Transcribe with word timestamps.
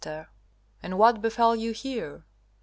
And 0.81 0.97
what 0.97 1.21
befell 1.21 1.55
you 1.55 1.73
here? 1.73 2.25